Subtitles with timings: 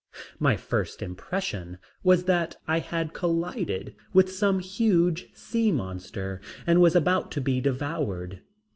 [0.39, 6.95] My first impression was that I had collided with some huge sea monster and was
[6.95, 8.41] about to be devoured.